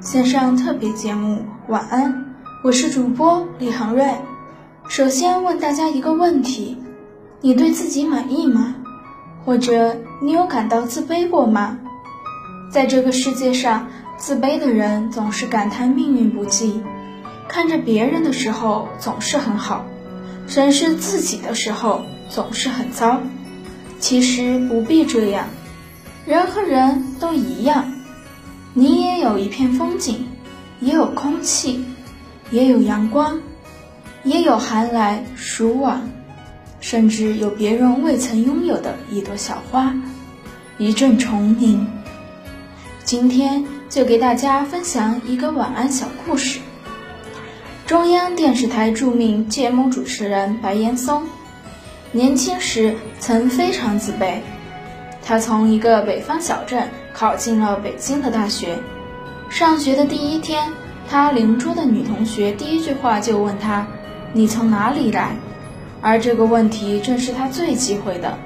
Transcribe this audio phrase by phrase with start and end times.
[0.00, 1.44] 线上特别节目。
[1.68, 4.06] 晚安，我是主播李航瑞。
[4.88, 6.76] 首先问大家一个问题：
[7.40, 8.76] 你对自己满意吗？
[9.44, 11.78] 或者你有感到自卑过吗？
[12.70, 16.82] 在这个世界上，自卑的人总是感叹命运不济，
[17.48, 19.86] 看着别人的时候总是很好，
[20.46, 23.20] 审视自己的时候总是很糟。
[23.98, 25.46] 其实不必这样。
[26.26, 27.84] 人和人都一样，
[28.78, 30.26] 你也有一片风景，
[30.80, 31.82] 也有空气，
[32.50, 33.40] 也有阳光，
[34.22, 36.06] 也有寒来暑往，
[36.78, 39.94] 甚至有别人未曾拥有的一朵小花，
[40.76, 41.86] 一阵虫鸣。
[43.02, 46.60] 今天就给大家分享一个晚安小故事。
[47.86, 51.22] 中央电视台著名节目主持人白岩松，
[52.12, 54.40] 年轻时曾非常自卑。
[55.24, 58.78] 他从一个北方小镇考进了北京的大学。
[59.48, 60.70] 上学的第一天，
[61.08, 63.86] 他邻桌的女同学第一句话就问他
[64.34, 65.34] ：“你从哪里来？”
[66.02, 68.36] 而这个问题正是他最忌讳的，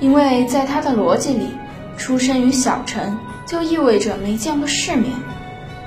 [0.00, 1.48] 因为在他的逻辑里，
[1.98, 5.12] 出生于小城就意味着没见过世面。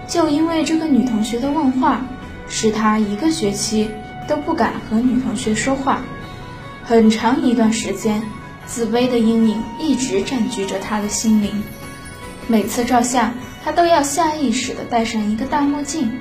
[0.08, 2.06] 就因为这个女同学的问话，
[2.48, 3.90] 使他一个学期
[4.28, 6.04] 都不敢和女同学说话，
[6.84, 8.22] 很长一段时间。
[8.66, 11.52] 自卑的阴影一直占据着他的心灵，
[12.48, 16.12] 每次照相，他都要下意识地戴上一个大墨镜，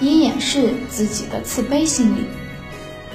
[0.00, 2.26] 以掩饰自己的自卑心理。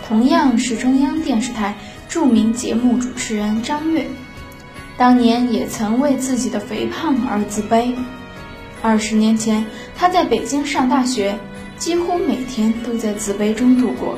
[0.08, 1.76] 同样是中央电视台
[2.08, 4.08] 著名节目主持人张悦，
[4.98, 7.94] 当年也曾为自己的肥胖而自卑。
[8.82, 9.66] 二十年前，
[9.96, 11.38] 他在北京上大学，
[11.78, 14.18] 几乎每天都在自卑中度过。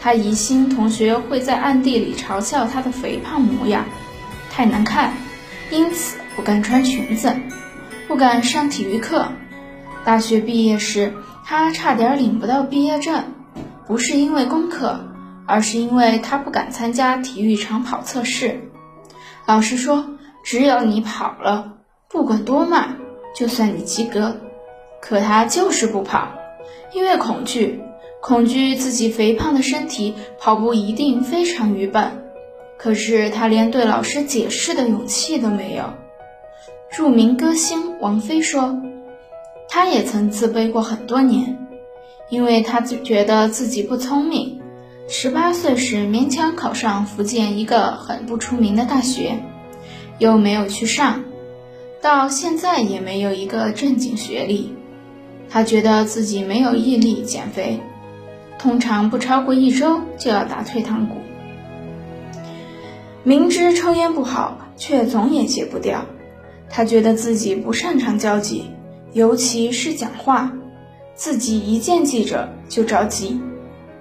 [0.00, 3.84] 他疑心同学会在暗地里嘲笑他的肥胖模样，
[4.50, 5.12] 太难看，
[5.70, 7.34] 因此不敢穿裙子，
[8.08, 9.28] 不敢上体育课。
[10.04, 11.12] 大学毕业时，
[11.44, 13.24] 他差点领不到毕业证，
[13.86, 15.04] 不是因为功课，
[15.46, 18.60] 而是因为他不敢参加体育长跑测试。
[19.46, 20.06] 老师说，
[20.42, 21.74] 只有你跑了，
[22.08, 22.96] 不管多慢，
[23.36, 24.36] 就算你及格。
[25.00, 26.32] 可他就是不跑，
[26.92, 27.80] 因为恐惧。
[28.20, 32.22] 恐惧自己肥胖的身体跑步一定非常愚笨，
[32.78, 35.92] 可是他连对老师解释的勇气都没有。
[36.92, 38.78] 著名歌星王菲说，
[39.66, 41.56] 她也曾自卑过很多年，
[42.28, 44.60] 因为她觉得自己不聪明。
[45.08, 49.38] 十八岁时勉强考上福建一个很不出名的大学，
[50.18, 51.24] 又没有去上，
[52.02, 54.74] 到现在也没有一个正经学历。
[55.48, 57.80] 她觉得自己没有毅力减肥。
[58.58, 61.16] 通常不超过一周就要打退堂鼓。
[63.24, 66.04] 明知抽烟不好，却总也戒不掉。
[66.74, 68.64] 他觉得自己不擅长交际，
[69.12, 70.50] 尤其是讲话，
[71.14, 73.38] 自己一见记者就着急，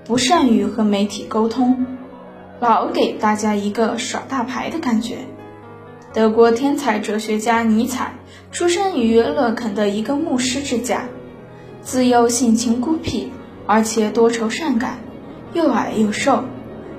[0.06, 1.86] 不善于和媒体沟通，
[2.62, 5.18] 老给大家一个耍大牌的感觉。
[6.14, 8.14] 德国天才哲学家尼采
[8.52, 11.10] 出生于勒肯的一个牧师之家，
[11.82, 13.30] 自幼性情孤僻。
[13.68, 14.98] 而且多愁善感，
[15.54, 16.44] 又矮又瘦，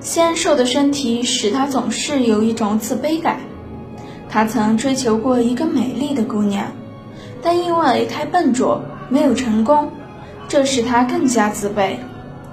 [0.00, 3.40] 纤瘦的身体使他总是有一种自卑感。
[4.32, 6.72] 他曾追求过一个美丽的姑娘，
[7.42, 9.90] 但因为太笨拙，没有成功，
[10.48, 11.96] 这使他更加自卑。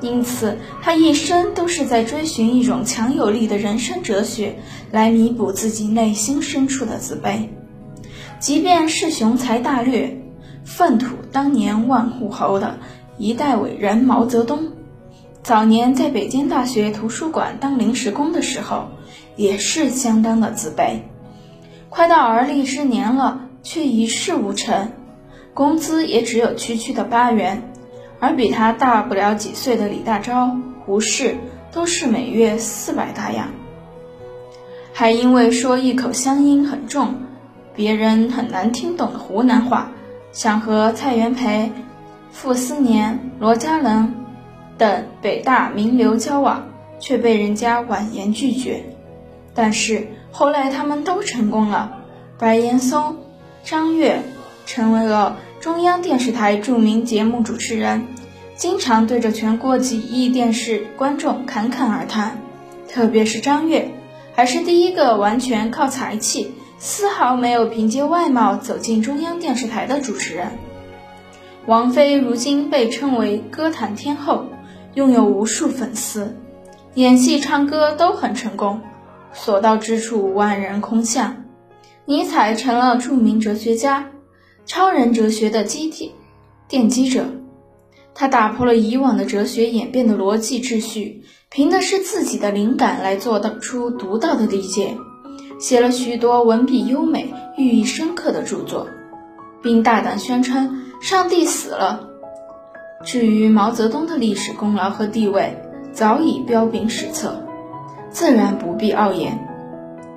[0.01, 4.57] 因此，他一生都是在追寻一种强有力的人生哲学，
[4.91, 7.47] 来弥补自己内心深处的自卑。
[8.39, 10.21] 即便是雄才大略，
[10.65, 12.75] 粪土当年万户侯的。
[13.17, 14.67] 一代伟人毛泽东，
[15.43, 18.89] 早年在北京大学图书馆当临时工的时候，
[19.37, 20.99] 也是相当的自卑。
[21.89, 24.91] 快到而立之年了，却一事无成，
[25.53, 27.71] 工资也只有区区的八元，
[28.19, 31.35] 而比他大不了几岁的李大钊、胡适
[31.71, 33.47] 都是每月四百大洋。
[34.93, 37.15] 还因为说一口乡音很重，
[37.75, 39.91] 别人很难听懂的湖南话，
[40.31, 41.71] 想和蔡元培。
[42.31, 44.13] 傅斯年、罗家伦
[44.77, 46.67] 等北大名流交往，
[46.99, 48.83] 却被人家婉言拒绝。
[49.55, 52.03] 但是后来他们都成功了，
[52.37, 53.17] 白岩松、
[53.63, 54.21] 张悦
[54.65, 58.07] 成为了中央电视台著名节目主持人，
[58.55, 62.41] 经常对着全国几亿电视观众侃侃而谈。
[62.87, 63.91] 特别是张悦，
[64.33, 70.47] 还是第一个完全靠才气、丝毫没有凭借外貌走进中央电视台的主持人。
[71.65, 74.45] 王菲如今被称为歌坛天后，
[74.95, 76.35] 拥有无数粉丝，
[76.95, 78.81] 演戏、唱歌都很成功，
[79.33, 81.45] 所到之处万人空巷。
[82.05, 84.09] 尼采成了著名哲学家。
[84.65, 86.11] 超人哲学的基体
[86.69, 87.25] 奠基者，
[88.13, 94.95] 他打破了以往的哲学演变的逻辑秩序，凭的是自己的灵感来做得出独到的理解，
[95.59, 98.87] 写了许多文笔优美、寓意深刻的著作，
[99.63, 102.07] 并大胆宣称上帝死了。
[103.03, 105.57] 至于毛泽东的历史功劳和地位，
[105.91, 107.41] 早已彪炳史册，
[108.19, 109.39] 自然不必傲言，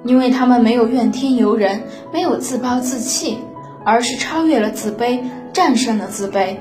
[0.04, 1.82] 因为他们没有怨天尤人，
[2.12, 3.38] 没有自暴自弃。
[3.84, 5.20] 而是超越了自卑，
[5.52, 6.56] 战胜了自卑，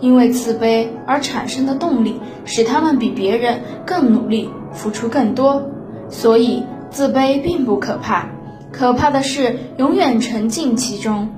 [0.00, 5.62] 因为自卑而产生的动力使他们比别人更努力，付出更多。
[6.10, 8.26] 所以自卑并不可怕，
[8.70, 11.30] 可怕的是永远沉浸其中，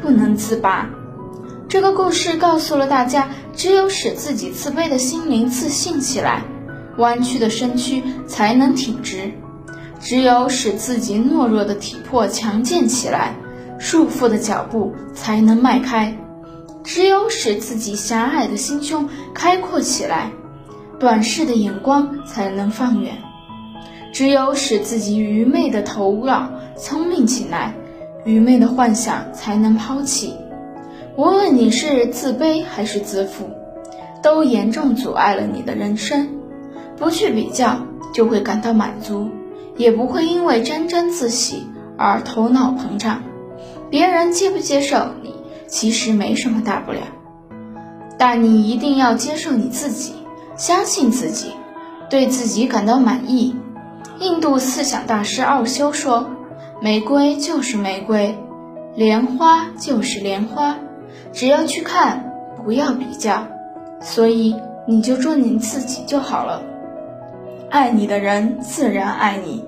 [0.00, 0.90] 不能自拔。
[1.68, 6.42] 这个故事告诉了大家，只有使自己自卑的心灵自信起来，
[6.98, 9.32] 弯曲的身躯才能挺直；
[10.00, 13.34] 只有使自己懦弱的体魄强健起来。
[13.78, 16.16] 束缚的脚步才能迈开，
[16.84, 20.30] 只有使自己狭隘的心胸开阔起来，
[21.00, 23.14] 短视的眼光才能放远；
[24.12, 27.74] 只有使自己愚昧的头脑聪明起来，
[28.24, 30.32] 愚昧的幻想才能抛弃。
[31.16, 33.50] 无论你是自卑还是自负，
[34.22, 36.28] 都严重阻碍了你的人生。
[37.02, 37.78] 不去比较，
[38.14, 39.28] 就会感到满足，
[39.76, 41.66] 也不会因为沾沾自喜
[41.98, 43.22] 而头脑膨胀。
[43.90, 45.34] 别人接不接受你，
[45.66, 47.00] 其实没什么大不了，
[48.16, 50.12] 但你一定要接受你自己，
[50.56, 51.48] 相信自己，
[52.08, 53.56] 对自己感到满意。
[54.20, 56.30] 印度思想大师奥修说
[56.80, 58.38] ：“玫瑰就是玫瑰，
[58.94, 60.76] 莲花就是莲花，
[61.32, 62.32] 只要去看，
[62.64, 63.48] 不要比较。
[64.00, 64.54] 所以
[64.86, 66.62] 你就做你自己就好了，
[67.72, 69.64] 爱你的人自然爱你。”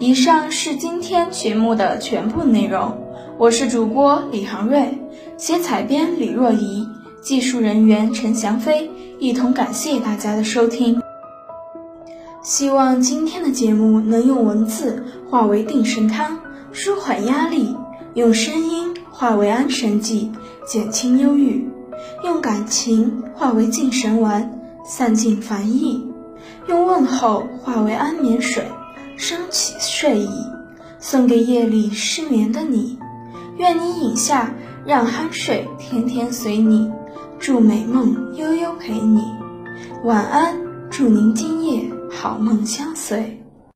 [0.00, 2.96] 以上是今天节目的全部内容。
[3.36, 4.98] 我是主播李航瑞，
[5.36, 6.88] 写采编李若怡，
[7.20, 11.02] 技术人员陈翔飞，一同感谢大家的收听。
[12.42, 16.38] 希望今天的节目能用文字化为定神汤，
[16.72, 17.76] 舒缓压力；
[18.14, 20.32] 用声音化为安神剂，
[20.66, 21.68] 减轻忧郁；
[22.24, 26.00] 用感情化为静神丸，散尽烦意；
[26.68, 28.64] 用问候化为安眠水，
[29.16, 30.28] 升起睡意，
[30.98, 32.98] 送给夜里失眠的你。
[33.58, 34.54] 愿你饮下，
[34.86, 36.90] 让酣睡天天随你，
[37.38, 39.24] 祝美梦悠悠陪你。
[40.04, 40.56] 晚安，
[40.88, 43.41] 祝您今夜好梦相随。